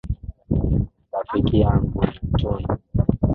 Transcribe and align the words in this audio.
Rafiki 1.13 1.59
yangu 1.61 2.01
ni 2.05 2.19
mtundu. 2.31 2.67